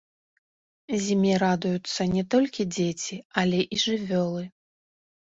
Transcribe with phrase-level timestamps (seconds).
[1.01, 4.41] Зіме радуюцца не толькі дзеці, але і жывёлы.